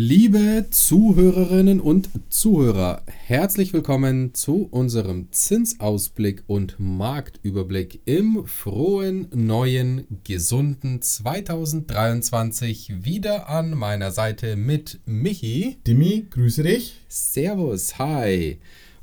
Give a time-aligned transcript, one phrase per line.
[0.00, 11.02] Liebe Zuhörerinnen und Zuhörer, herzlich willkommen zu unserem Zinsausblick und Marktüberblick im frohen, neuen, gesunden
[11.02, 13.04] 2023.
[13.04, 15.78] Wieder an meiner Seite mit Michi.
[15.84, 16.94] Dimi, grüße dich.
[17.08, 18.60] Servus, hi.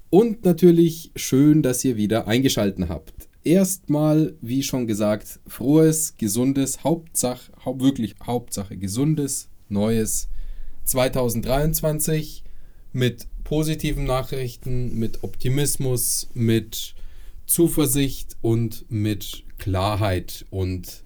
[0.09, 3.27] Und natürlich schön, dass ihr wieder eingeschaltet habt.
[3.43, 10.29] Erstmal, wie schon gesagt, frohes, gesundes, Hauptsache, hau wirklich Hauptsache gesundes, neues
[10.85, 12.43] 2023
[12.93, 16.95] mit positiven Nachrichten, mit Optimismus, mit
[17.45, 21.03] Zuversicht und mit Klarheit und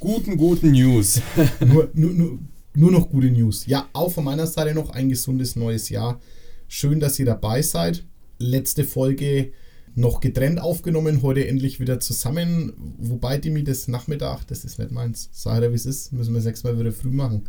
[0.00, 1.20] guten, guten News.
[1.60, 2.38] nur, nur, nur,
[2.74, 3.66] nur noch gute News.
[3.66, 6.20] Ja, auch von meiner Seite noch ein gesundes neues Jahr.
[6.66, 8.04] Schön, dass ihr dabei seid.
[8.38, 9.52] Letzte Folge
[9.94, 12.72] noch getrennt aufgenommen, heute endlich wieder zusammen.
[12.98, 15.28] Wobei, Dimi, das Nachmittag, das ist nicht meins.
[15.32, 17.48] Sag dir, wie es ist, müssen wir sechsmal wieder früh machen.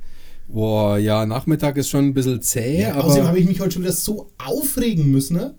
[0.52, 2.82] Boah, ja, Nachmittag ist schon ein bisschen zäh.
[2.82, 5.54] Ja, aber außerdem habe ich mich heute schon wieder so aufregen müssen, ne?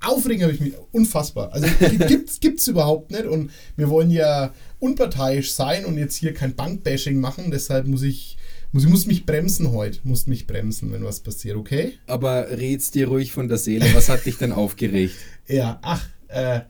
[0.00, 1.52] Aufregen habe ich mich, unfassbar.
[1.52, 1.68] Also
[2.40, 7.20] gibt es überhaupt nicht und wir wollen ja unparteiisch sein und jetzt hier kein Bankbashing
[7.20, 8.36] machen, deshalb muss ich,
[8.72, 11.92] muss, ich muss mich bremsen heute, muss mich bremsen, wenn was passiert, okay?
[12.08, 15.14] Aber red's dir ruhig von der Seele, was hat dich denn aufgeregt?
[15.46, 16.62] Ja, ach, äh,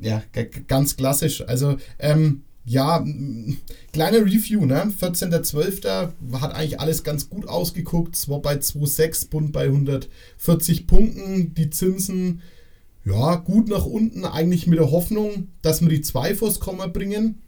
[0.00, 0.22] ja,
[0.68, 1.42] ganz klassisch.
[1.46, 3.04] Also, ähm, ja,
[3.92, 4.92] kleine Review, ne?
[5.00, 6.12] 14.12.
[6.40, 8.14] hat eigentlich alles ganz gut ausgeguckt.
[8.14, 11.54] Es war bei 2,6, Bund bei 140 Punkten.
[11.54, 12.40] Die Zinsen,
[13.04, 17.42] ja, gut nach unten, eigentlich mit der Hoffnung, dass wir die 2 vors Komma bringen.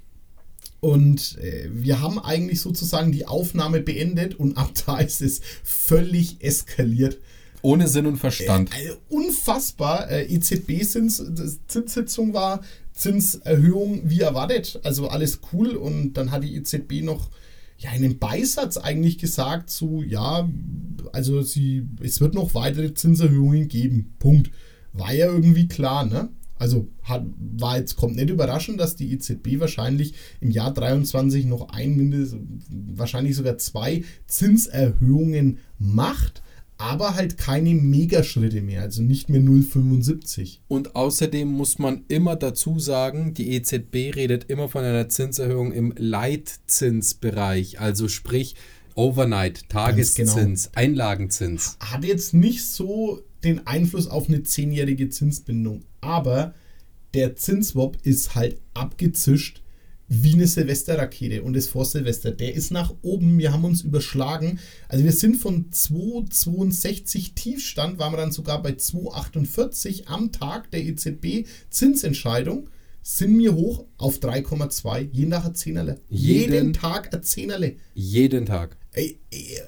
[0.81, 6.43] Und äh, wir haben eigentlich sozusagen die Aufnahme beendet und ab da ist es völlig
[6.43, 7.19] eskaliert.
[7.63, 8.71] Ohne Sinn und Verstand.
[8.75, 10.11] Äh, also unfassbar.
[10.11, 12.61] Äh, EZB-Zinssitzung war
[12.95, 14.81] Zinserhöhung wie erwartet.
[14.85, 15.77] Also alles cool.
[15.77, 17.31] Und dann hat die EZB noch
[17.79, 20.49] ja, einen Beisatz eigentlich gesagt, so ja,
[21.13, 24.15] also sie, es wird noch weitere Zinserhöhungen geben.
[24.19, 24.51] Punkt.
[24.93, 26.29] War ja irgendwie klar, ne?
[26.57, 31.71] Also hat, war jetzt, kommt nicht überraschend, dass die EZB wahrscheinlich im Jahr 23 noch
[31.71, 36.43] ein, mindestens, wahrscheinlich sogar zwei Zinserhöhungen macht
[36.77, 40.59] aber halt keine Megaschritte mehr, also nicht mehr 0,75.
[40.69, 45.95] Und außerdem muss man immer dazu sagen, die EZB redet immer von einer Zinserhöhung im
[45.97, 48.57] Leitzinsbereich, also sprich
[48.97, 50.79] Overnight, Tageszins, genau.
[50.79, 51.77] Einlagenzins.
[51.81, 56.55] Hat jetzt nicht so den Einfluss auf eine zehnjährige Zinsbindung, aber
[57.13, 59.64] der Zinswop ist halt abgezischt
[60.09, 62.31] wie eine Silvesterrakete und das vor Silvester.
[62.31, 64.59] Der ist nach oben, wir haben uns überschlagen.
[64.89, 70.85] Also wir sind von 2,62 Tiefstand, waren wir dann sogar bei 2,48 am Tag der
[70.85, 72.69] EZB Zinsentscheidung,
[73.03, 76.01] sind wir hoch auf 3,2, jeden Tag ein Zehnerle.
[76.09, 77.77] Jeden, jeden Tag ein Zehnerle.
[77.95, 78.77] Jeden Tag.
[78.93, 79.61] Ey, ey,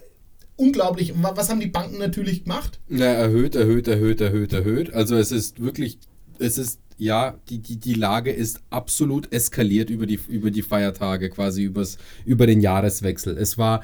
[0.57, 1.13] unglaublich.
[1.17, 2.81] Was haben die Banken natürlich gemacht?
[2.89, 4.93] Na, erhöht, erhöht, erhöht, erhöht, erhöht.
[4.93, 5.99] Also es ist wirklich,
[6.39, 11.31] es ist ja, die, die, die Lage ist absolut eskaliert über die, über die Feiertage,
[11.31, 13.37] quasi übers, über den Jahreswechsel.
[13.37, 13.83] Es war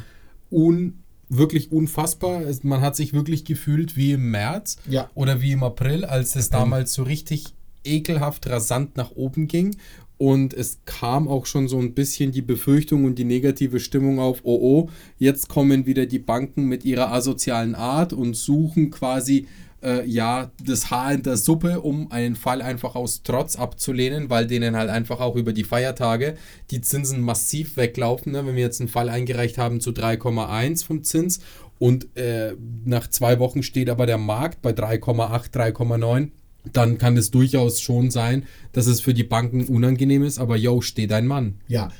[0.50, 2.42] un, wirklich unfassbar.
[2.42, 5.10] Es, man hat sich wirklich gefühlt wie im März ja.
[5.14, 9.76] oder wie im April, als es damals so richtig ekelhaft rasant nach oben ging.
[10.18, 14.40] Und es kam auch schon so ein bisschen die Befürchtung und die negative Stimmung auf,
[14.44, 19.48] oh oh, jetzt kommen wieder die Banken mit ihrer asozialen Art und suchen quasi
[19.82, 24.46] äh, ja das Haar in der Suppe, um einen Fall einfach aus Trotz abzulehnen, weil
[24.46, 26.36] denen halt einfach auch über die Feiertage
[26.70, 28.32] die Zinsen massiv weglaufen.
[28.32, 28.46] Ne?
[28.46, 31.40] Wenn wir jetzt einen Fall eingereicht haben zu 3,1 vom Zins
[31.78, 32.54] und äh,
[32.84, 36.30] nach zwei Wochen steht aber der Markt bei 3,8, 3,9
[36.72, 40.80] dann kann es durchaus schon sein, dass es für die Banken unangenehm ist, aber yo,
[40.80, 41.60] steht ein Mann.
[41.66, 41.90] Ja,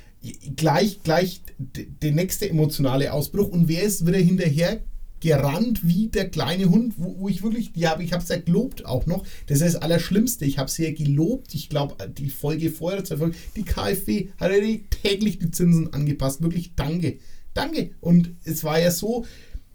[0.57, 4.81] gleich, gleich der nächste emotionale Ausbruch und wer ist wieder hinterher
[5.23, 8.39] gerannt wie der kleine Hund, wo, wo ich wirklich, die habe ich habe es ja
[8.39, 9.25] gelobt auch noch.
[9.47, 10.45] Das ist das Allerschlimmste.
[10.45, 11.55] Ich habe sie ja gelobt.
[11.55, 16.43] Ich glaube, die Folge vorher, Folge, die KfW hat ja täglich die Zinsen angepasst.
[16.43, 17.19] Wirklich danke.
[17.55, 17.93] Danke.
[18.01, 19.25] Und es war ja so,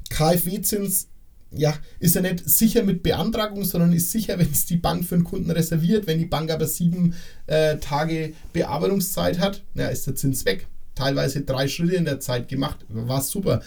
[0.10, 1.08] KfW-Zins
[1.52, 5.16] ja, ist ja nicht sicher mit Beantragung, sondern ist sicher, wenn es die Bank für
[5.16, 6.08] einen Kunden reserviert.
[6.08, 7.14] Wenn die Bank aber sieben
[7.46, 10.68] äh, Tage Bearbeitungszeit hat, ja, ist der Zins weg.
[10.94, 12.86] Teilweise drei Schritte in der Zeit gemacht.
[12.90, 13.62] War super.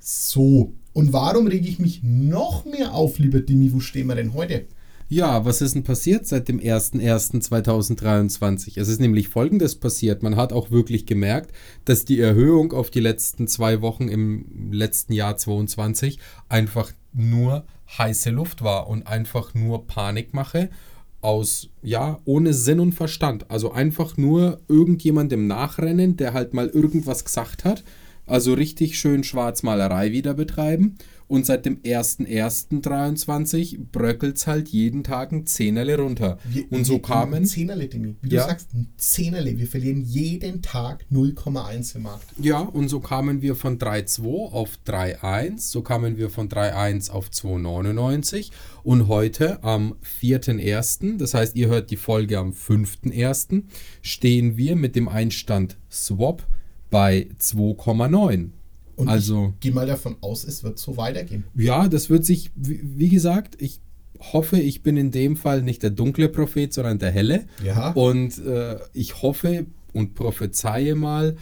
[0.00, 3.72] So, und warum rege ich mich noch mehr auf, lieber Dimi?
[3.72, 4.66] Wo stehen wir denn heute?
[5.12, 8.80] Ja, was ist denn passiert seit dem 01.01.2023?
[8.80, 10.22] Es ist nämlich Folgendes passiert.
[10.22, 11.50] Man hat auch wirklich gemerkt,
[11.84, 17.64] dass die Erhöhung auf die letzten zwei Wochen im letzten Jahr 2022 einfach nur
[17.98, 20.70] heiße Luft war und einfach nur Panikmache
[21.22, 23.50] aus, ja, ohne Sinn und Verstand.
[23.50, 27.82] Also einfach nur irgendjemandem nachrennen, der halt mal irgendwas gesagt hat
[28.30, 30.96] Also richtig schön Schwarzmalerei wieder betreiben.
[31.26, 36.38] Und seit dem 01.01.23 bröckelt es halt jeden Tag ein Zehnerle runter.
[36.48, 37.34] Wir, und so kamen.
[37.34, 38.16] Ein Zehnerle, Demi.
[38.20, 38.42] Wie Ja.
[38.42, 39.56] du sagst, ein Zehnerle.
[39.56, 42.24] Wir verlieren jeden Tag 0,1 im Markt.
[42.40, 45.70] Ja, und so kamen wir von 3,2 auf 3,1.
[45.70, 48.50] So kamen wir von 3,1 auf 2,99.
[48.82, 53.62] Und heute am 4.1., das heißt, ihr hört die Folge am 5.1.,
[54.02, 56.44] stehen wir mit dem Einstand Swap
[56.90, 58.50] bei 2,9.
[58.96, 61.44] Und Also- ich gehe mal davon aus, es wird so weitergehen.
[61.54, 63.80] Ja, das wird sich, wie, wie gesagt, ich
[64.32, 67.46] hoffe, ich bin in dem Fall nicht der dunkle Prophet, sondern der helle.
[67.64, 67.92] Ja.
[67.92, 71.36] Und äh, ich hoffe und prophezeie mal,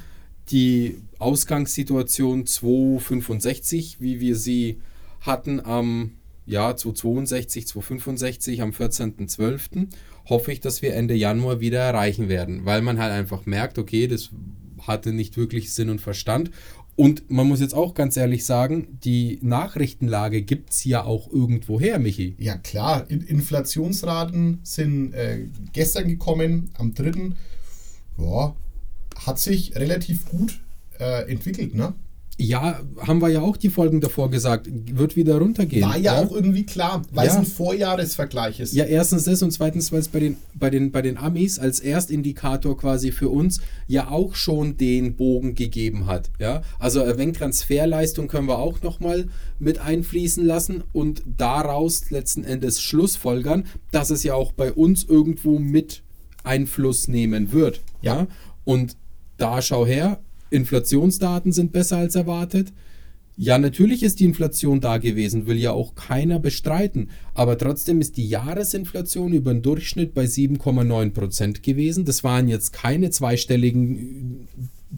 [0.50, 4.78] die Ausgangssituation 265, wie wir sie
[5.20, 6.12] hatten am
[6.46, 9.88] ja, 262, 265 am 14.12.,
[10.30, 14.06] hoffe ich, dass wir Ende Januar wieder erreichen werden, weil man halt einfach merkt, okay,
[14.06, 14.30] das
[14.88, 16.50] hatte nicht wirklich Sinn und Verstand.
[16.96, 21.78] Und man muss jetzt auch ganz ehrlich sagen, die Nachrichtenlage gibt es ja auch irgendwo
[21.78, 22.34] her, Michi.
[22.38, 23.08] Ja, klar.
[23.08, 27.30] In Inflationsraten sind äh, gestern gekommen, am 3.
[28.18, 28.56] Ja,
[29.14, 30.58] hat sich relativ gut
[30.98, 31.94] äh, entwickelt, ne?
[32.40, 35.82] Ja, haben wir ja auch die Folgen davor gesagt, wird wieder runtergehen.
[35.82, 37.40] War ja, auch irgendwie klar, weil es Ja.
[37.40, 38.74] ein Vorjahresvergleich ist.
[38.74, 41.80] Ja, erstens das und zweitens, weil es bei den, bei, den, bei den Amis als
[41.80, 46.30] Erstindikator quasi für uns ja auch schon den Bogen gegeben hat.
[46.38, 46.62] Ja?
[46.78, 49.26] Also ein wenig Transferleistung können wir auch nochmal
[49.58, 55.58] mit einfließen lassen und daraus letzten Endes Schlussfolgern, dass es ja auch bei uns irgendwo
[55.58, 56.02] mit
[56.44, 57.80] Einfluss nehmen wird.
[58.00, 58.28] Ja.
[58.64, 58.96] Und
[59.38, 60.20] da schau her,
[60.50, 62.72] Inflationsdaten sind besser als erwartet.
[63.40, 67.10] Ja, natürlich ist die Inflation da gewesen, will ja auch keiner bestreiten.
[67.34, 72.04] Aber trotzdem ist die Jahresinflation über den Durchschnitt bei 7,9 Prozent gewesen.
[72.04, 74.48] Das waren jetzt keine zweistelligen,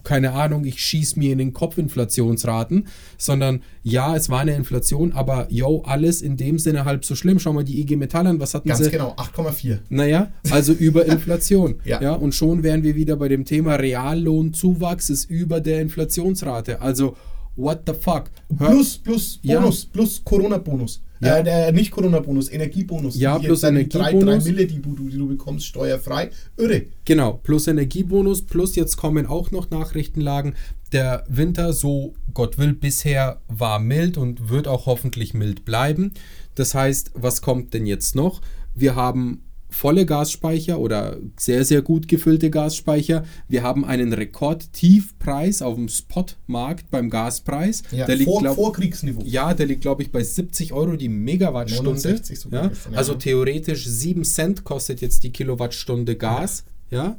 [0.04, 2.86] keine Ahnung, ich schieß mir in den Kopf Inflationsraten,
[3.18, 7.38] sondern ja, es war eine Inflation, aber yo, alles in dem Sinne halb so schlimm.
[7.38, 8.90] Schau mal die IG Metall an, was hatten Ganz sie?
[8.90, 9.78] genau, 8,4.
[9.88, 11.76] Naja, also über Inflation.
[11.84, 12.00] Ja.
[12.02, 12.12] ja.
[12.14, 16.80] Und schon wären wir wieder bei dem Thema Reallohnzuwachs ist über der Inflationsrate.
[16.80, 17.16] Also,
[17.56, 18.30] what the fuck?
[18.58, 19.58] Hör- Plus, plus Ja.
[19.60, 21.02] Bonus, plus Corona-Bonus.
[21.20, 21.36] Ja.
[21.38, 23.16] Äh, nicht Corona-Bonus, Energiebonus.
[23.18, 23.70] Ja, plus die drei-
[24.10, 24.44] Energiebonus.
[24.44, 26.30] Drei Mille, die du, die du bekommst, steuerfrei.
[26.56, 26.86] Irre.
[27.04, 30.54] Genau, plus Energiebonus, plus jetzt kommen auch noch Nachrichtenlagen.
[30.92, 36.12] Der Winter, so Gott will, bisher war mild und wird auch hoffentlich mild bleiben.
[36.54, 38.40] Das heißt, was kommt denn jetzt noch?
[38.74, 43.24] Wir haben volle Gasspeicher oder sehr, sehr gut gefüllte Gasspeicher.
[43.48, 47.82] Wir haben einen Rekordtiefpreis auf dem Spotmarkt beim Gaspreis.
[47.90, 49.22] Ja, der liegt, vor, glaub- Vorkriegsniveau.
[49.24, 51.90] Ja, der liegt, glaube ich, bei 70 Euro die Megawattstunde.
[51.90, 52.68] 69 sogar ja?
[52.68, 52.98] gestern, ja.
[52.98, 56.64] Also theoretisch 7 Cent kostet jetzt die Kilowattstunde Gas.
[56.90, 57.16] Ja.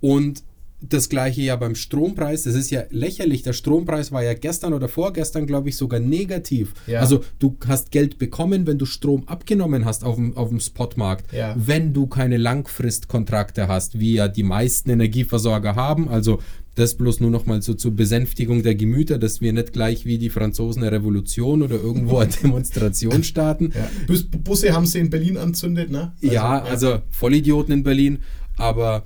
[0.00, 0.42] Und
[0.88, 2.42] das gleiche ja beim Strompreis.
[2.42, 3.42] Das ist ja lächerlich.
[3.42, 6.74] Der Strompreis war ja gestern oder vorgestern, glaube ich, sogar negativ.
[6.86, 7.00] Ja.
[7.00, 11.32] Also du hast Geld bekommen, wenn du Strom abgenommen hast auf dem, auf dem Spotmarkt.
[11.32, 11.54] Ja.
[11.56, 16.08] Wenn du keine Langfristkontrakte hast, wie ja die meisten Energieversorger haben.
[16.08, 16.40] Also
[16.74, 20.16] das bloß nur noch mal so zur Besänftigung der Gemüter, dass wir nicht gleich wie
[20.16, 23.72] die Franzosen eine Revolution oder irgendwo eine Demonstration starten.
[23.74, 23.90] Ja.
[24.06, 26.12] Bus, Busse haben sie in Berlin anzündet, ne?
[26.20, 28.20] ja, also Vollidioten in Berlin,
[28.56, 29.04] aber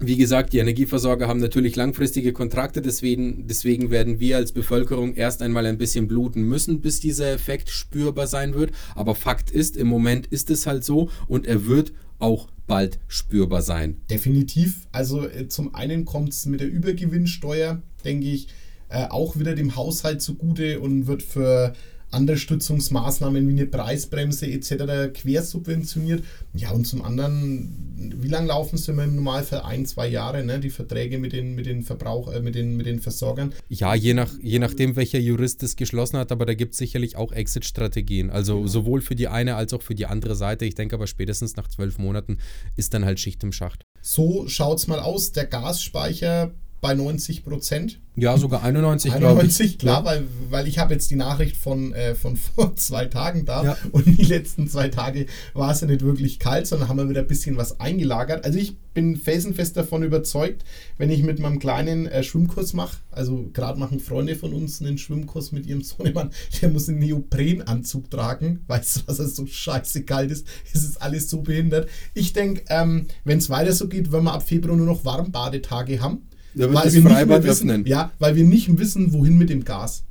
[0.00, 5.40] wie gesagt, die Energieversorger haben natürlich langfristige Kontrakte, deswegen, deswegen werden wir als Bevölkerung erst
[5.40, 8.72] einmal ein bisschen bluten müssen, bis dieser Effekt spürbar sein wird.
[8.94, 13.62] Aber Fakt ist, im Moment ist es halt so und er wird auch bald spürbar
[13.62, 13.98] sein.
[14.10, 14.86] Definitiv.
[14.90, 18.48] Also äh, zum einen kommt es mit der Übergewinnsteuer, denke ich,
[18.88, 21.74] äh, auch wieder dem Haushalt zugute und wird für
[22.16, 25.12] Unterstützungsmaßnahmen wie eine Preisbremse etc.
[25.14, 26.24] quersubventioniert.
[26.54, 29.62] Ja, und zum anderen, wie lange laufen sie im Normalfall?
[29.62, 30.60] Ein, zwei Jahre, ne?
[30.60, 33.52] die Verträge mit den, mit den Verbrauch, äh, mit den, mit den Versorgern.
[33.68, 37.16] Ja, je, nach, je nachdem, welcher Jurist es geschlossen hat, aber da gibt es sicherlich
[37.16, 38.30] auch Exit-Strategien.
[38.30, 40.64] Also sowohl für die eine als auch für die andere Seite.
[40.64, 42.38] Ich denke aber spätestens nach zwölf Monaten
[42.76, 43.84] ist dann halt Schicht im Schacht.
[44.02, 45.32] So schaut es mal aus.
[45.32, 46.52] Der Gasspeicher
[46.84, 47.98] bei 90 Prozent.
[48.14, 49.30] Ja, sogar 91, glaube ich.
[49.30, 53.46] 91, klar, weil, weil ich habe jetzt die Nachricht von, äh, von vor zwei Tagen
[53.46, 53.76] da Ja.
[53.90, 55.24] und die letzten zwei Tage
[55.54, 58.44] war es ja nicht wirklich kalt, sondern haben wir wieder ein bisschen was eingelagert.
[58.44, 60.62] Also ich bin felsenfest davon überzeugt,
[60.98, 64.98] wenn ich mit meinem kleinen äh, Schwimmkurs mache, also gerade machen Freunde von uns einen
[64.98, 70.02] Schwimmkurs mit ihrem Sohnemann, der muss einen Neoprenanzug tragen, weißt du, was er so scheiße
[70.02, 71.88] kalt ist, es ist alles so behindert.
[72.12, 76.00] Ich denke, ähm, wenn es weiter so geht, werden wir ab Februar nur noch Warmbadetage
[76.02, 76.28] haben.
[76.54, 77.86] Wird weil wir nicht Freibad wissen, öffnen.
[77.86, 80.04] Ja, weil wir nicht wissen, wohin mit dem Gas.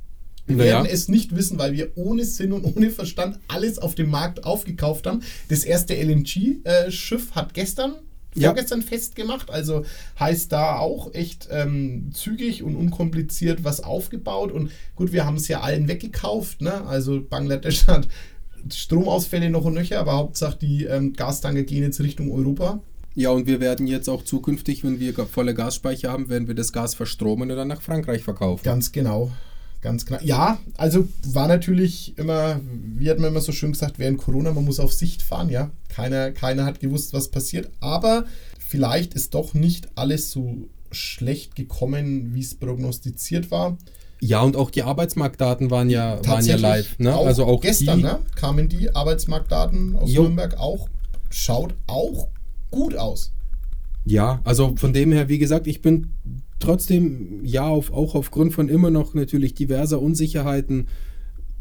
[0.46, 0.74] Wir Naja.
[0.74, 4.44] werden es nicht wissen, weil wir ohne Sinn und ohne Verstand alles auf dem Markt
[4.44, 5.22] aufgekauft haben.
[5.48, 7.94] Das erste LNG-Schiff hat gestern,
[8.34, 8.48] ja.
[8.48, 9.50] vorgestern festgemacht.
[9.50, 9.84] Also
[10.20, 14.52] heißt da auch echt ähm, zügig und unkompliziert was aufgebaut.
[14.52, 16.60] Und gut, wir haben es ja allen weggekauft.
[16.60, 16.84] Ne?
[16.86, 18.06] Also Bangladesch hat
[18.70, 22.80] Stromausfälle noch und nöcher, aber Hauptsache die ähm, Gastanker gehen jetzt Richtung Europa.
[23.14, 26.72] Ja, und wir werden jetzt auch zukünftig, wenn wir volle Gasspeicher haben, werden wir das
[26.72, 28.64] Gas verstromen und dann nach Frankreich verkaufen.
[28.64, 29.30] Ganz genau.
[29.82, 30.18] Ganz genau.
[30.22, 32.58] Ja, also war natürlich immer,
[32.96, 35.70] wie hat man immer so schön gesagt, während Corona, man muss auf Sicht fahren, ja.
[35.90, 37.70] Keiner, keiner hat gewusst, was passiert.
[37.80, 38.24] Aber
[38.58, 43.76] vielleicht ist doch nicht alles so schlecht gekommen, wie es prognostiziert war.
[44.20, 46.98] Ja, und auch die Arbeitsmarktdaten waren ja, waren ja live.
[46.98, 47.14] Ne?
[47.14, 50.22] Auch also auch gestern die, ne, kamen die Arbeitsmarktdaten aus jo.
[50.22, 50.88] Nürnberg auch.
[51.28, 52.28] Schaut auch
[52.74, 53.32] gut aus.
[54.04, 56.08] Ja, also von dem her, wie gesagt, ich bin
[56.58, 60.88] trotzdem, ja, auf, auch aufgrund von immer noch natürlich diverser Unsicherheiten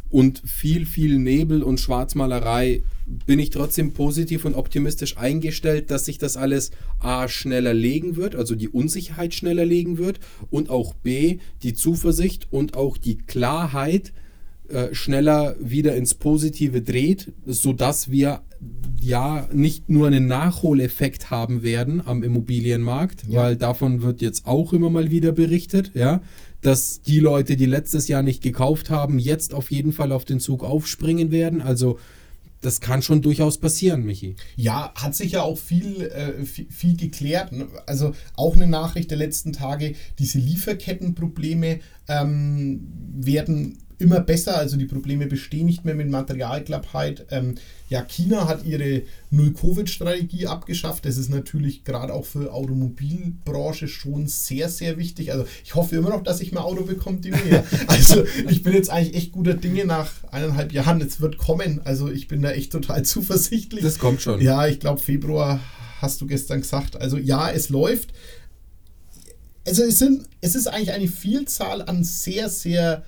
[0.09, 2.83] und viel, viel Nebel und Schwarzmalerei
[3.25, 8.35] bin ich trotzdem positiv und optimistisch eingestellt, dass sich das alles A schneller legen wird,
[8.35, 10.19] also die Unsicherheit schneller legen wird
[10.51, 14.13] und auch B die Zuversicht und auch die Klarheit
[14.69, 18.41] äh, schneller wieder ins Positive dreht, sodass wir
[19.03, 23.41] ja nicht nur einen Nachholeffekt haben werden am Immobilienmarkt, ja.
[23.41, 26.21] weil davon wird jetzt auch immer mal wieder berichtet, ja,
[26.61, 30.39] dass die Leute, die letztes Jahr nicht gekauft haben, jetzt auf jeden Fall auf den
[30.39, 31.61] Zug aufspringen werden.
[31.61, 31.99] Also
[32.63, 34.37] das kann schon durchaus passieren, Michi.
[34.55, 37.51] Ja, hat sich ja auch viel, äh, viel, viel, geklärt.
[37.51, 37.67] Ne?
[37.85, 44.57] Also auch eine Nachricht der letzten Tage, diese Lieferkettenprobleme ähm, werden immer besser.
[44.57, 47.25] Also die Probleme bestehen nicht mehr mit Materialknappheit.
[47.31, 47.55] Ähm,
[47.89, 51.05] ja, China hat ihre Null-Covid-Strategie abgeschafft.
[51.05, 55.31] Das ist natürlich gerade auch für Automobilbranche schon sehr, sehr wichtig.
[55.31, 57.63] Also ich hoffe immer noch, dass ich mein Auto bekomme, die mir.
[57.87, 61.01] Also ich bin jetzt eigentlich echt guter Dinge nach eineinhalb Jahren.
[61.01, 61.81] Es wird kommen.
[61.83, 63.83] Also ich bin da echt total zuversichtlich.
[63.83, 64.41] Das kommt schon.
[64.41, 65.59] Ja, ich glaube Februar
[66.01, 66.99] hast du gestern gesagt.
[66.99, 68.13] Also ja, es läuft.
[69.65, 73.05] Also es, sind, es ist eigentlich eine Vielzahl an sehr, sehr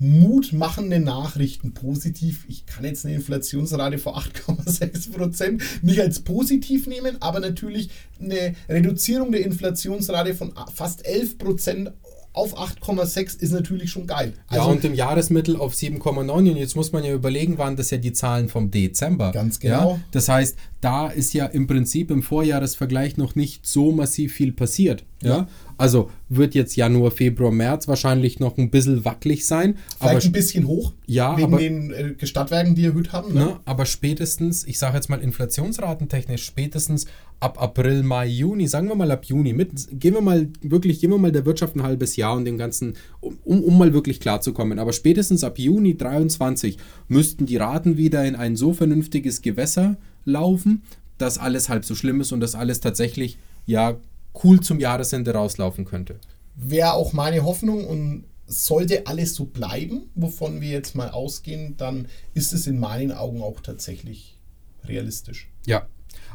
[0.00, 2.46] mutmachende Nachrichten positiv.
[2.48, 8.54] Ich kann jetzt eine Inflationsrate von 8,6 Prozent nicht als positiv nehmen, aber natürlich eine
[8.68, 11.92] Reduzierung der Inflationsrate von fast 11 Prozent
[12.32, 14.34] auf 8,6 ist natürlich schon geil.
[14.46, 16.30] Also, ja, und im Jahresmittel auf 7,9.
[16.30, 19.32] Und jetzt muss man ja überlegen, waren das ja die Zahlen vom Dezember.
[19.32, 19.94] Ganz genau.
[19.94, 20.00] Ja?
[20.12, 25.04] Das heißt, da ist ja im Prinzip im Vorjahresvergleich noch nicht so massiv viel passiert.
[25.22, 25.30] Ja.
[25.30, 25.48] ja?
[25.80, 29.76] Also wird jetzt Januar, Februar, März wahrscheinlich noch ein bisschen wackelig sein.
[29.98, 30.92] Vielleicht aber ein bisschen hoch.
[31.06, 33.32] Ja, wegen aber, den äh, Gestattwerken, die erhöht haben.
[33.32, 33.40] Ne?
[33.40, 37.06] Ne, aber spätestens, ich sage jetzt mal inflationsratentechnisch, spätestens
[37.40, 41.14] ab April, Mai, Juni, sagen wir mal ab Juni, mit, gehen wir mal wirklich, geben
[41.14, 44.78] wir mal der Wirtschaft ein halbes Jahr und dem Ganzen, um, um mal wirklich klarzukommen.
[44.78, 46.76] Aber spätestens ab Juni 23
[47.08, 49.96] müssten die Raten wieder in ein so vernünftiges Gewässer
[50.26, 50.82] laufen,
[51.16, 53.96] dass alles halb so schlimm ist und dass alles tatsächlich ja
[54.42, 56.20] cool zum Jahresende rauslaufen könnte.
[56.54, 62.08] Wäre auch meine Hoffnung und sollte alles so bleiben, wovon wir jetzt mal ausgehen, dann
[62.34, 64.40] ist es in meinen Augen auch tatsächlich
[64.84, 65.48] realistisch.
[65.66, 65.86] Ja.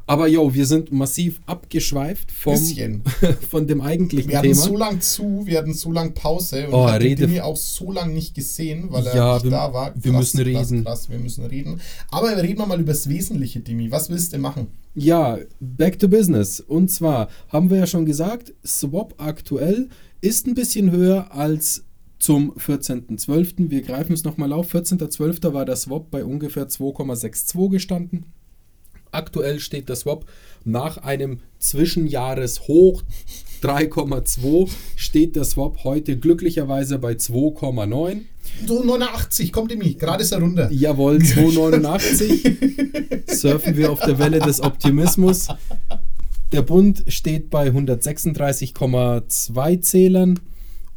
[0.07, 2.55] Aber jo, wir sind massiv abgeschweift vom,
[3.49, 4.53] von dem eigentlichen wir Thema.
[4.53, 7.57] Wir hatten so lang zu, wir hatten so lang Pause und oh, ich habe auch
[7.57, 9.91] so lange nicht gesehen, weil er ja, nicht wir, da war.
[9.91, 10.83] Krass, wir müssen reden.
[10.83, 11.81] Krass, krass, wir müssen reden.
[12.11, 13.89] Aber reden wir mal über das Wesentliche, Dimi.
[13.89, 14.67] Was willst du machen?
[14.93, 16.59] Ja, back to business.
[16.59, 19.89] Und zwar haben wir ja schon gesagt, Swap aktuell
[20.21, 21.83] ist ein bisschen höher als
[22.19, 23.69] zum 14.12.
[23.69, 24.73] Wir greifen es nochmal auf.
[24.73, 25.51] 14.12.
[25.53, 28.25] war der Swap bei ungefähr 2,62 gestanden.
[29.15, 30.25] Aktuell steht der Swap
[30.63, 33.03] nach einem Zwischenjahreshoch
[33.61, 38.21] 3,2 steht der Swap heute glücklicherweise bei 2,9.
[38.67, 40.71] So 89, kommt in mich, gerade ist er runter.
[40.71, 43.33] Jawohl, 2,89.
[43.33, 45.47] Surfen wir auf der Welle des Optimismus.
[46.51, 50.39] Der Bund steht bei 136,2 Zählern.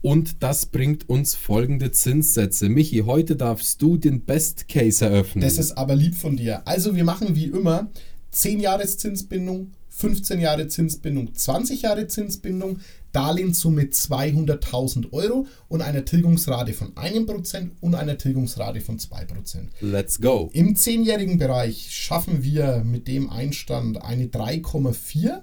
[0.00, 2.68] Und das bringt uns folgende Zinssätze.
[2.68, 5.42] Michi, heute darfst du den Best Case eröffnen.
[5.42, 6.64] Das ist aber lieb von dir.
[6.68, 7.88] Also wir machen wie immer
[8.30, 12.78] 10 Jahres Zinsbindung, 15 Jahre Zinsbindung, 20 Jahre Zinsbindung,
[13.12, 19.68] Darlehenssumme 200.000 Euro und einer Tilgungsrate von 1% und einer Tilgungsrate von 2%.
[19.80, 20.50] Let's go.
[20.52, 25.40] Im 10-jährigen Bereich schaffen wir mit dem Einstand eine 3,4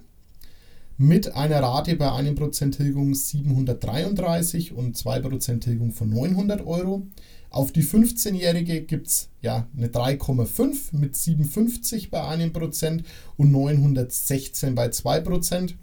[0.98, 7.08] mit einer Rate bei 1% Tilgung 733 und 2% Tilgung von 900 Euro.
[7.50, 13.04] Auf die 15-Jährige gibt es ja eine 3,5 mit 57 bei 1%
[13.38, 15.74] und 916 bei 2%.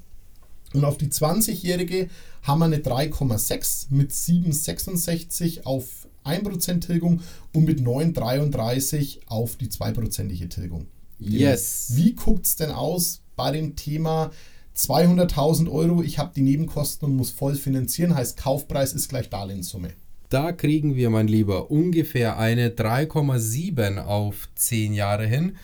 [0.75, 2.09] Und auf die 20-Jährige
[2.42, 7.21] haben wir eine 3,6 mit 766 auf 1% Tilgung
[7.52, 10.87] und mit 9,33 auf die 2%ige Tilgung.
[11.19, 11.92] Yes.
[11.95, 14.31] Wie guckt es denn aus bei dem Thema
[14.76, 19.91] 200.000 Euro, ich habe die Nebenkosten und muss voll finanzieren, heißt Kaufpreis ist gleich Darlehenssumme.
[20.31, 25.57] Da kriegen wir, mein Lieber, ungefähr eine 3,7 auf 10 Jahre hin.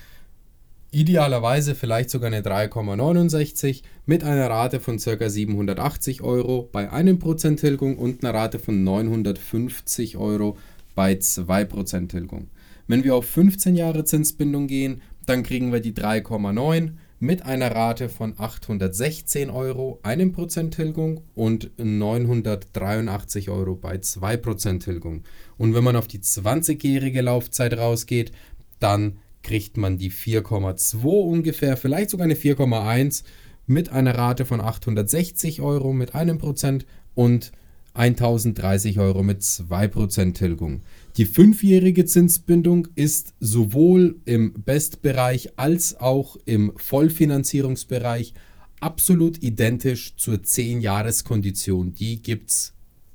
[0.91, 5.29] Idealerweise vielleicht sogar eine 3,69 mit einer Rate von ca.
[5.29, 10.59] 780 Euro bei 1% Tilgung und einer Rate von 950 Euro
[10.95, 12.49] bei 2% Tilgung.
[12.87, 18.09] Wenn wir auf 15 Jahre Zinsbindung gehen, dann kriegen wir die 3,9 mit einer Rate
[18.09, 25.25] von 816 Euro, 1% Tilgung und 983 Euro bei 2% Tilgung.
[25.57, 28.33] Und wenn man auf die 20-jährige Laufzeit rausgeht,
[28.79, 33.25] dann kriegt man die 4,2 ungefähr, vielleicht sogar eine 4,1
[33.67, 37.53] mit einer Rate von 860 Euro mit einem Prozent und
[37.95, 40.83] 1030 Euro mit 2% Tilgung.
[41.17, 48.35] Die fünfjährige Zinsbindung ist sowohl im Bestbereich als auch im Vollfinanzierungsbereich
[48.81, 51.95] absolut identisch zur 10-Jahres-Kondition.
[51.95, 52.73] Die gibt es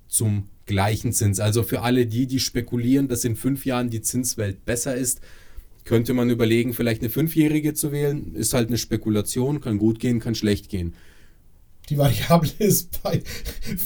[0.07, 1.39] zum gleichen Zins.
[1.39, 5.21] Also für alle die, die spekulieren, dass in fünf Jahren die Zinswelt besser ist,
[5.85, 8.35] könnte man überlegen, vielleicht eine fünfjährige zu wählen.
[8.35, 10.93] Ist halt eine Spekulation, kann gut gehen, kann schlecht gehen.
[11.89, 13.21] Die Variable ist bei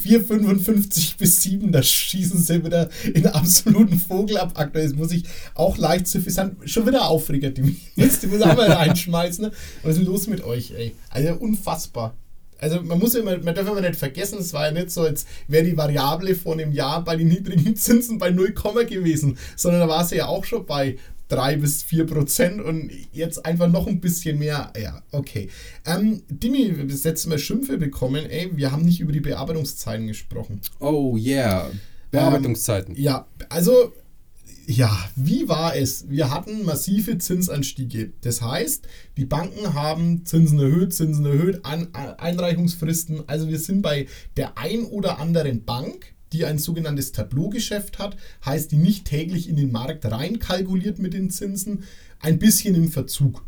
[0.04, 1.72] 4,55 bis 7.
[1.72, 4.54] Da schießen sie wieder in absoluten Vogel ab.
[4.56, 5.24] Aktuell muss ich
[5.56, 6.56] auch leicht sein.
[6.66, 9.52] Schon wieder Aufreger, die muss, die muss auch mal reinschmeißen.
[9.84, 10.96] Was ist denn los mit euch, ey?
[11.10, 12.16] Also unfassbar.
[12.60, 15.26] Also man muss immer, man darf immer nicht vergessen, es war ja nicht so, als
[15.48, 18.54] wäre die Variable vor einem Jahr bei den niedrigen Zinsen bei 0,
[18.88, 20.98] gewesen, sondern da war sie ja auch schon bei
[21.30, 24.72] 3 bis 4 Prozent und jetzt einfach noch ein bisschen mehr.
[24.82, 25.50] Ja, okay.
[25.86, 28.26] Ähm, Dimi, wir haben das letzte Mal Schimpfe bekommen.
[28.30, 30.62] Ey, wir haben nicht über die Bearbeitungszeiten gesprochen.
[30.80, 31.70] Oh yeah,
[32.12, 32.96] Bearbeitungszeiten.
[32.96, 33.94] Ähm, ja, also
[34.70, 36.10] ja, wie war es?
[36.10, 38.12] Wir hatten massive Zinsanstiege.
[38.20, 43.24] Das heißt, die Banken haben Zinsen erhöht, Zinsen erhöht, An Einreichungsfristen.
[43.28, 48.72] Also wir sind bei der ein oder anderen Bank die ein sogenanntes Tableaugeschäft hat, heißt
[48.72, 51.84] die nicht täglich in den Markt reinkalkuliert mit den Zinsen,
[52.20, 53.46] ein bisschen im Verzug.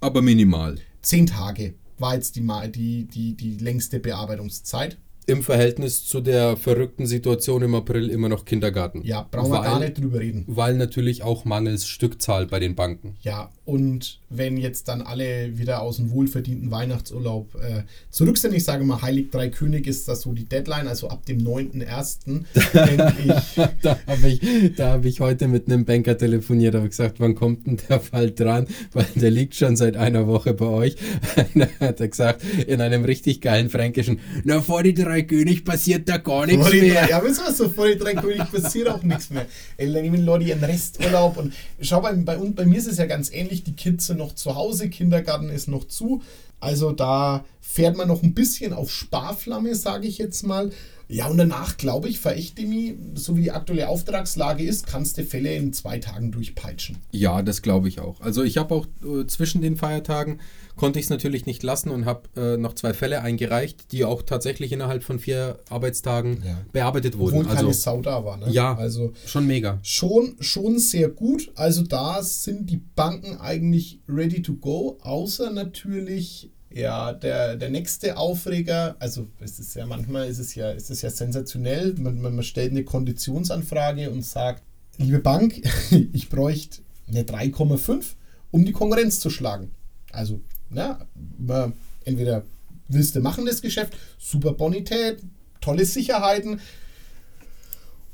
[0.00, 0.78] Aber minimal.
[1.02, 7.06] Zehn Tage war jetzt die, die, die, die längste Bearbeitungszeit im Verhältnis zu der verrückten
[7.06, 9.02] Situation im April immer noch Kindergarten.
[9.02, 10.44] Ja, brauchen weil, wir gar nicht drüber reden.
[10.46, 13.16] Weil natürlich auch mangels Stückzahl bei den Banken.
[13.22, 18.64] Ja, und wenn jetzt dann alle wieder aus dem wohlverdienten Weihnachtsurlaub äh, zurück sind, ich
[18.64, 22.44] sage mal, Heilig Drei König ist das so die Deadline, also ab dem 9.1.
[22.72, 23.82] denke ich.
[23.82, 27.78] da habe ich, hab ich heute mit einem Banker telefoniert, habe gesagt, wann kommt denn
[27.88, 28.68] der Fall dran?
[28.92, 30.96] Weil der liegt schon seit einer Woche bei euch.
[31.54, 36.08] da hat er gesagt, in einem richtig geilen Fränkischen, na vor die drei König passiert
[36.08, 37.02] da gar nichts vor mehr.
[37.02, 39.46] Drei, ja, wieso so vor die drei König passiert auch nichts mehr.
[39.76, 43.06] Ey, dann nehmen Leute ihren Resturlaub und schau, bei, bei, bei mir ist es ja
[43.06, 46.22] ganz ähnlich, die Kids sind noch zu Hause, Kindergarten ist noch zu.
[46.60, 50.70] Also da fährt man noch ein bisschen auf Sparflamme, sage ich jetzt mal.
[51.12, 55.52] Ja, und danach, glaube ich, Verächtemi, so wie die aktuelle Auftragslage ist, kannst du Fälle
[55.56, 56.98] in zwei Tagen durchpeitschen.
[57.10, 58.20] Ja, das glaube ich auch.
[58.20, 60.38] Also ich habe auch äh, zwischen den Feiertagen,
[60.76, 64.22] konnte ich es natürlich nicht lassen und habe äh, noch zwei Fälle eingereicht, die auch
[64.22, 66.58] tatsächlich innerhalb von vier Arbeitstagen ja.
[66.70, 67.38] bearbeitet wurden.
[67.38, 68.36] Obwohl also, keine Sau da war.
[68.36, 68.46] Ne?
[68.50, 69.80] Ja, also schon mega.
[69.82, 71.50] Schon, schon sehr gut.
[71.56, 78.16] Also da sind die Banken eigentlich ready to go, außer natürlich ja, der, der nächste
[78.16, 82.42] Aufreger, also es ist ja manchmal ist es ja, ist es ja sensationell, man, man
[82.42, 84.62] stellt eine Konditionsanfrage und sagt,
[84.98, 85.62] liebe Bank,
[86.12, 88.04] ich bräuchte eine 3,5,
[88.52, 89.72] um die Konkurrenz zu schlagen.
[90.12, 91.06] Also, na,
[92.04, 92.44] entweder
[92.88, 95.18] willst du machen das Geschäft, super Bonität,
[95.60, 96.60] tolle Sicherheiten.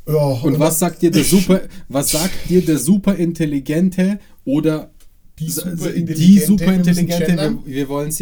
[0.07, 4.90] Ja, und was sagt dir der super, was sagt dir der super intelligente oder
[5.38, 6.14] die superintelligente.
[6.14, 8.18] Die superintelligente wir, wir wollen es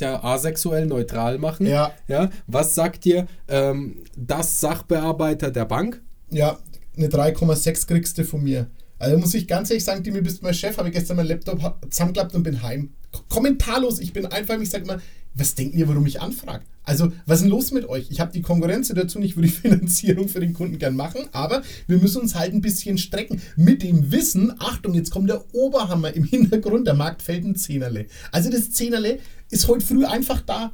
[0.00, 1.66] ja, ja asexuell neutral machen.
[1.66, 1.92] Ja.
[2.08, 2.30] ja.
[2.46, 6.02] Was sagt dir ähm, das Sachbearbeiter der Bank?
[6.30, 6.58] Ja,
[6.96, 8.66] eine 3,6 kriegst du von mir.
[8.98, 11.60] Also muss ich ganz ehrlich sagen, du bist mein Chef, habe ich gestern mein Laptop
[11.88, 12.90] zusammengeklappt und bin heim.
[13.28, 15.00] Kommentarlos, ich bin einfach, ich sage mal,
[15.34, 16.64] was denkt ihr, warum ich anfrage?
[16.88, 18.06] Also, was ist denn los mit euch?
[18.10, 21.62] Ich habe die Konkurrenz dazu nicht, würde die Finanzierung für den Kunden gern machen, aber
[21.86, 23.42] wir müssen uns halt ein bisschen strecken.
[23.56, 28.06] Mit dem Wissen, Achtung, jetzt kommt der Oberhammer im Hintergrund, der Markt fällt ein Zehnerle.
[28.32, 29.18] Also, das Zehnerle
[29.50, 30.72] ist heute früh einfach da.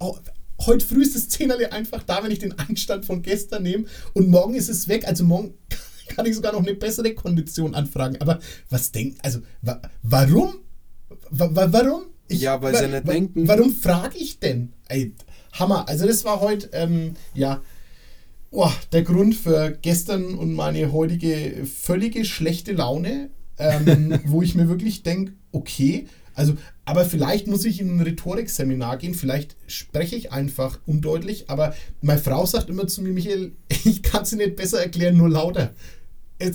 [0.00, 0.18] Oh,
[0.66, 4.28] heute früh ist das Zehnerle einfach da, wenn ich den Einstand von gestern nehme und
[4.28, 5.06] morgen ist es weg.
[5.06, 5.54] Also, morgen
[6.08, 8.16] kann ich sogar noch eine bessere Kondition anfragen.
[8.20, 8.40] Aber
[8.70, 10.56] was denkt, also, wa warum?
[11.30, 12.06] Wa warum?
[12.26, 13.46] Ich, ja, weil sie nicht denken.
[13.46, 14.72] Warum frage ich denn?
[14.88, 15.14] Ey,
[15.54, 15.88] Hammer.
[15.88, 17.62] Also das war heute, ähm, ja,
[18.50, 24.68] oh, der Grund für gestern und meine heutige völlige schlechte Laune, ähm, wo ich mir
[24.68, 30.32] wirklich denke, okay, Also, aber vielleicht muss ich in ein Rhetorikseminar gehen, vielleicht spreche ich
[30.32, 33.52] einfach undeutlich, aber meine Frau sagt immer zu mir, Michael,
[33.84, 35.72] ich kann sie nicht besser erklären, nur lauter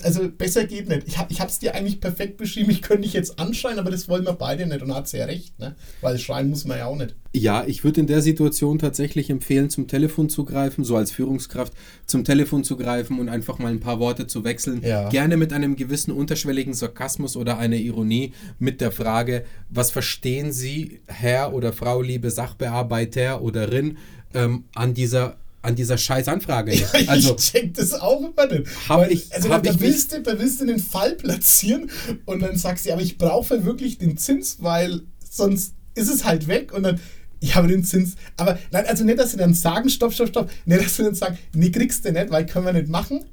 [0.04, 1.08] also besser geht nicht.
[1.08, 2.70] Ich habe es dir eigentlich perfekt beschrieben.
[2.72, 4.82] Ich könnte dich jetzt anschreien, aber das wollen wir beide nicht.
[4.82, 5.76] Und hat sie ja recht, ne?
[6.02, 7.16] Weil schreien muss man ja auch nicht.
[7.34, 11.74] Ja, ich würde in der Situation tatsächlich empfehlen, zum Telefon zu greifen, so als Führungskraft,
[12.08, 14.82] zum Telefon zu greifen und einfach mal ein paar Worte zu wechseln.
[14.84, 15.10] Ja.
[15.10, 21.02] Gerne mit einem gewissen unterschwelligen Sarkasmus oder einer Ironie mit der Frage, was verstehen Sie,
[21.08, 23.98] Herr oder Frau, liebe Sachbearbeiter oder Rin,
[24.34, 25.38] ähm, an dieser
[25.70, 26.74] an dieser scheiß Anfrage.
[26.80, 28.68] Ja, also, ich check das auch immer nicht.
[28.90, 31.90] Hab ich, also hab da, ich willst du, da willst du den Fall platzieren
[32.26, 36.48] und dann sagst du, aber ich brauche wirklich den Zins, weil sonst ist es halt
[36.48, 37.00] weg und dann,
[37.40, 38.16] ich habe den Zins.
[38.38, 40.50] Aber nein, also nicht, dass sie dann sagen, stopp, stopp, stopp.
[40.66, 43.26] Nicht, dass sie dann sagen, nee, kriegst du nicht, weil können wir nicht machen.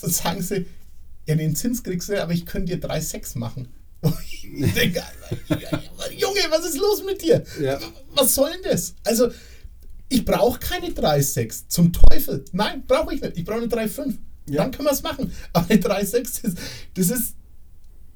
[0.00, 0.66] Dann sagen sie,
[1.26, 3.68] ja, den Zins kriegst du nicht, aber ich könnte dir 3,6 machen.
[4.24, 5.02] ich denke,
[6.16, 7.42] Junge, was ist los mit dir?
[7.60, 7.78] Ja.
[8.14, 8.94] Was soll denn das?
[9.04, 9.30] Also,
[10.12, 11.68] ich brauche keine 3,6.
[11.68, 12.44] Zum Teufel.
[12.52, 13.36] Nein, brauche ich nicht.
[13.38, 14.14] Ich brauche eine 3,5.
[14.48, 14.62] Ja.
[14.62, 15.32] Dann können wir es machen.
[15.52, 16.58] Aber eine 3,6 ist,
[16.94, 17.34] das ist,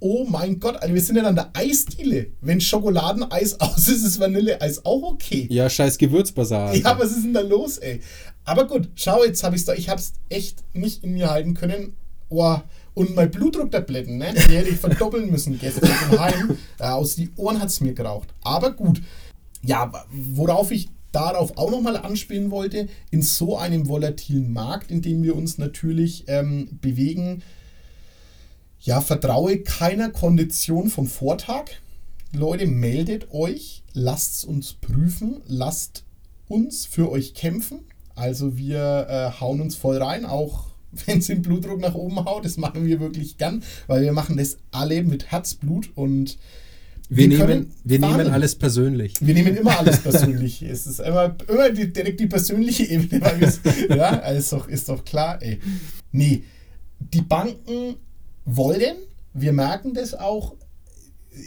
[0.00, 2.28] oh mein Gott, also wir sind ja an der Eisdiele.
[2.40, 5.46] Wenn Schokoladeneis aus ist, ist Vanilleeis auch okay.
[5.50, 6.68] Ja, scheiß Gewürzbasar.
[6.68, 6.82] Also.
[6.82, 8.00] Ja, was ist denn da los, ey?
[8.44, 9.74] Aber gut, schau, jetzt habe ich es da.
[9.74, 11.96] Ich habe es echt nicht in mir halten können.
[12.28, 12.58] Oh,
[12.94, 14.34] und mein Blutdrucktabletten, ne?
[14.34, 16.58] Die hätte ich verdoppeln müssen gestern im Heim.
[16.78, 18.28] Äh, aus die Ohren hat es mir geraucht.
[18.42, 19.02] Aber gut.
[19.62, 25.22] Ja, worauf ich darauf auch nochmal anspielen wollte, in so einem volatilen Markt, in dem
[25.22, 27.42] wir uns natürlich ähm, bewegen,
[28.80, 31.64] ja, vertraue keiner Kondition vom Vortag.
[32.32, 36.04] Leute, meldet euch, lasst uns prüfen, lasst
[36.48, 37.80] uns für euch kämpfen.
[38.14, 40.66] Also wir äh, hauen uns voll rein, auch
[41.06, 42.44] wenn es den Blutdruck nach oben haut.
[42.44, 46.38] Das machen wir wirklich gern, weil wir machen das alle mit Herzblut und
[47.08, 49.14] wir, wir nehmen, wir nehmen alles persönlich.
[49.20, 50.62] Wir nehmen immer alles persönlich.
[50.62, 53.22] es ist immer, immer die, direkt die persönliche Ebene.
[53.90, 55.40] ja, ist doch, ist doch klar.
[55.40, 55.60] Ey.
[56.10, 56.42] Nee,
[56.98, 57.96] die Banken
[58.44, 58.96] wollen,
[59.34, 60.54] wir merken das auch,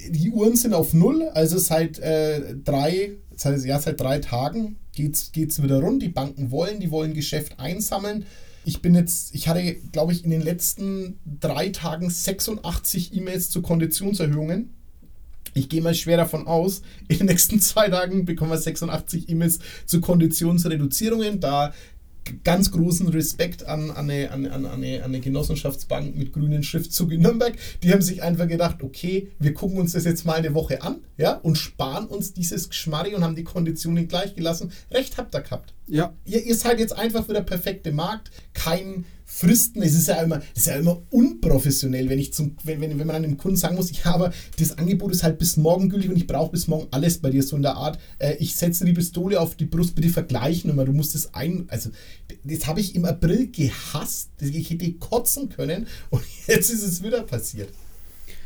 [0.09, 5.15] die Uhren sind auf Null, also seit äh, drei, seit, ja, seit drei Tagen geht
[5.15, 6.01] es wieder rund.
[6.01, 8.25] Die Banken wollen, die wollen Geschäft einsammeln.
[8.65, 13.61] Ich bin jetzt, ich hatte, glaube ich, in den letzten drei Tagen 86 E-Mails zu
[13.61, 14.75] Konditionserhöhungen
[15.59, 19.59] ich gehe mal schwer davon aus, in den nächsten zwei Tagen bekommen wir 86 E-Mails
[19.85, 21.39] zu Konditionsreduzierungen.
[21.39, 21.73] Da
[22.43, 27.11] ganz großen Respekt an, an, eine, an, an, eine, an eine Genossenschaftsbank mit grünen Schriftzug
[27.11, 27.55] in Nürnberg.
[27.83, 31.01] Die haben sich einfach gedacht, okay, wir gucken uns das jetzt mal eine Woche an
[31.17, 34.71] ja, und sparen uns dieses Geschmarri und haben die Konditionen gleich gelassen.
[34.91, 35.73] Recht habt ihr gehabt.
[35.87, 36.13] Ja.
[36.25, 38.31] Ihr, ihr seid jetzt einfach wieder perfekte Markt.
[38.53, 39.05] Kein
[39.39, 39.81] Fristen.
[39.81, 43.15] Es ist ja immer, ist ja immer unprofessionell, wenn ich zum, wenn, wenn, wenn man
[43.15, 46.27] einem Kunden sagen muss, ich habe das Angebot ist halt bis morgen gültig und ich
[46.27, 47.99] brauche bis morgen alles bei dir so in der Art.
[48.17, 50.83] Äh, ich setze die Pistole auf die Brust, bitte vergleichen immer.
[50.83, 51.89] Du musst das ein, also
[52.43, 54.29] das habe ich im April gehasst.
[54.41, 57.69] Ich hätte kotzen können und jetzt ist es wieder passiert.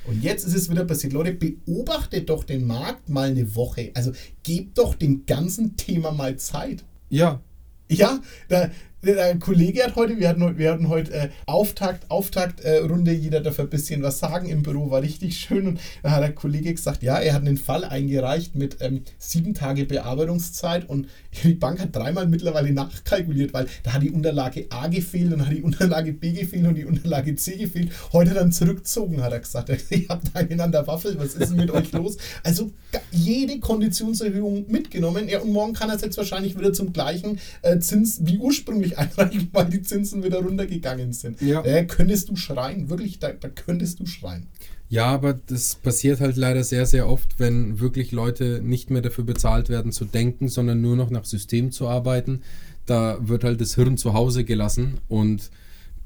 [0.06, 1.14] Und jetzt ist es wieder passiert.
[1.14, 3.92] Leute, beobachtet doch den Markt mal eine Woche.
[3.94, 4.12] Also
[4.44, 6.84] gebt doch dem ganzen Thema mal Zeit.
[7.10, 7.42] Ja.
[7.90, 8.72] Ja, da,
[9.04, 13.60] der Kollege hat heute, wir hatten, wir hatten heute äh, Auftakt, Auftaktrunde, äh, jeder darf
[13.60, 15.68] ein bisschen was sagen im Büro, war richtig schön.
[15.68, 19.54] Und da hat der Kollege gesagt, ja, er hat einen Fall eingereicht mit ähm, sieben
[19.54, 21.08] Tage Bearbeitungszeit und
[21.44, 25.54] die Bank hat dreimal mittlerweile nachkalkuliert, weil da hat die Unterlage A gefehlt und hat
[25.54, 27.92] die Unterlage B gefehlt und die Unterlage C gefehlt.
[28.14, 29.70] Heute dann zurückgezogen, hat er gesagt.
[29.90, 32.18] Ihr habt der Waffel, was ist denn mit euch los?
[32.44, 32.72] Also
[33.12, 35.28] jede Konditionserhöhung mitgenommen.
[35.28, 39.20] Ja, und morgen kann er jetzt wahrscheinlich wieder zum gleichen äh, Zins wie ursprünglich nicht
[39.20, 41.42] einreichen, weil die Zinsen wieder runtergegangen sind.
[41.42, 41.64] Ja.
[41.64, 44.48] Äh, könntest du schreien, wirklich, da, da könntest du schreien.
[44.90, 49.24] Ja, aber das passiert halt leider sehr, sehr oft, wenn wirklich Leute nicht mehr dafür
[49.24, 52.42] bezahlt werden zu denken, sondern nur noch nach System zu arbeiten.
[52.86, 55.50] Da wird halt das Hirn zu Hause gelassen und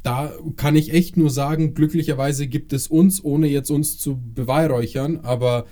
[0.04, 5.18] da kann ich echt nur sagen, glücklicherweise gibt es uns, ohne jetzt uns zu beweihräuchern,
[5.18, 5.66] aber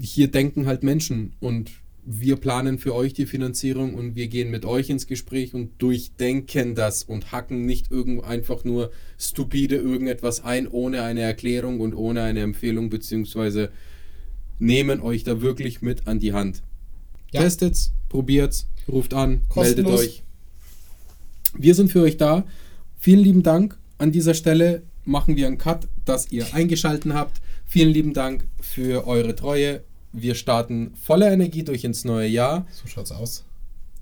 [0.00, 1.70] hier denken halt Menschen und
[2.06, 6.74] wir planen für euch die Finanzierung und wir gehen mit euch ins Gespräch und durchdenken
[6.74, 12.22] das und hacken nicht irgend einfach nur stupide irgendetwas ein, ohne eine Erklärung und ohne
[12.22, 13.70] eine Empfehlung, beziehungsweise
[14.58, 16.62] nehmen euch da wirklich mit an die Hand.
[17.32, 17.40] Ja.
[17.40, 20.00] Testet's, probiert's, ruft an, Kostenlos.
[20.00, 20.22] meldet euch.
[21.56, 22.44] Wir sind für euch da.
[22.98, 23.78] Vielen lieben Dank.
[23.96, 27.40] An dieser Stelle machen wir einen Cut, dass ihr eingeschalten habt.
[27.64, 29.82] Vielen lieben Dank für eure Treue
[30.14, 32.66] wir starten voller Energie durch ins neue Jahr.
[32.72, 33.44] So schaut's aus.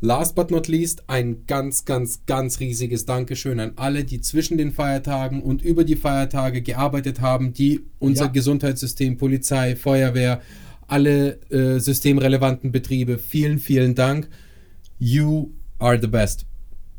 [0.01, 4.72] Last but not least, ein ganz, ganz, ganz riesiges Dankeschön an alle, die zwischen den
[4.72, 8.31] Feiertagen und über die Feiertage gearbeitet haben, die unser ja.
[8.31, 10.42] Gesundheitssystem, Polizei, Feuerwehr,
[10.88, 14.29] alle äh, systemrelevanten Betriebe, vielen, vielen Dank.
[14.98, 16.46] You are the best.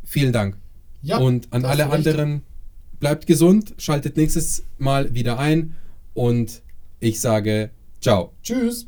[0.05, 0.57] Vielen Dank.
[1.01, 2.41] Ja, und an alle anderen,
[3.01, 5.75] bleibt gesund, schaltet nächstes Mal wieder ein
[6.13, 6.61] und
[7.01, 8.31] ich sage ciao.
[8.41, 8.87] Tschüss.